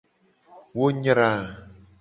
Wo 0.77 0.85
nyra. 1.01 1.29